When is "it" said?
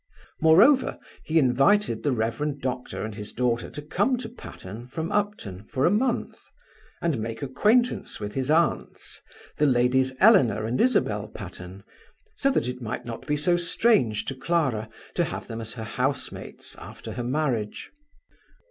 12.67-12.81